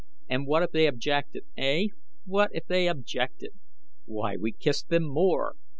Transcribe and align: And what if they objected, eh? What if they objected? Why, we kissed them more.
And 0.27 0.47
what 0.47 0.63
if 0.63 0.71
they 0.71 0.87
objected, 0.87 1.43
eh? 1.57 1.89
What 2.25 2.49
if 2.55 2.65
they 2.65 2.87
objected? 2.87 3.51
Why, 4.05 4.35
we 4.35 4.51
kissed 4.51 4.89
them 4.89 5.03
more. 5.03 5.53